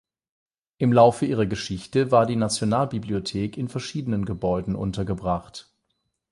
[0.79, 5.69] Im Laufe ihrer Geschichte war die Nationalbibliothek in verschiedenen Gebäuden untergebracht.